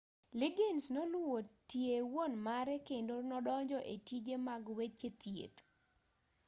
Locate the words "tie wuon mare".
1.69-2.75